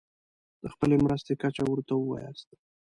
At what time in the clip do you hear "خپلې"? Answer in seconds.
0.73-0.95